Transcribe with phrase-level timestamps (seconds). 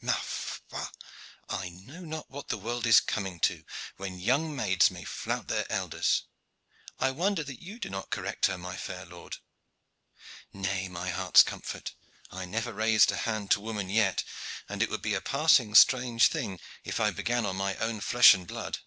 [0.00, 0.86] Ma foi!
[1.48, 3.64] I know not what the world is coming to,
[3.96, 6.22] when young maids may flout their elders.
[7.00, 9.38] I wonder that you do not correct her, my fair lord."
[10.52, 11.94] "Nay, my heart's comfort,
[12.30, 14.22] I never raised hand to woman yet,
[14.68, 18.34] and it would be a passing strange thing if I began on my own flesh
[18.34, 18.78] and blood.